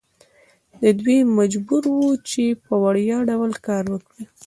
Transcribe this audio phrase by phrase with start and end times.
[0.99, 4.23] دوی مجبور وو چې په وړیا ډول کار وکړي.